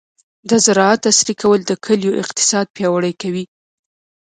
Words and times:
د 0.49 0.51
زراعت 0.65 1.01
عصري 1.11 1.35
کول 1.41 1.59
د 1.65 1.71
کلیو 1.85 2.19
اقتصاد 2.23 2.65
پیاوړی 2.75 3.13
کوي. 3.21 3.43